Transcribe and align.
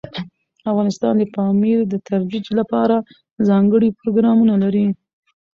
افغانستان 0.71 1.13
د 1.17 1.23
پامیر 1.35 1.79
د 1.89 1.93
ترویج 2.07 2.45
لپاره 2.59 2.95
ځانګړي 3.47 3.89
پروګرامونه 3.99 4.53
لري. 4.63 4.85